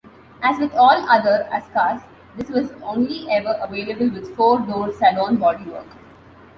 As 0.41 0.57
with 0.57 0.73
all 0.73 1.07
other 1.07 1.47
Askas, 1.51 2.01
this 2.35 2.49
was 2.49 2.71
only 2.81 3.29
ever 3.29 3.55
available 3.61 4.09
with 4.09 4.35
four-door 4.35 4.91
saloon 4.93 5.37
bodywork. 5.37 5.95